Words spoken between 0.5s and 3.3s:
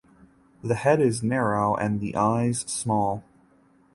The head is narrow and the eyes small.